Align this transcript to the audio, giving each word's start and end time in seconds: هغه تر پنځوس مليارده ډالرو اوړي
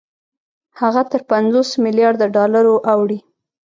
هغه 0.81 1.01
تر 1.11 1.21
پنځوس 1.31 1.69
مليارده 1.83 2.25
ډالرو 2.35 2.75
اوړي 2.91 3.19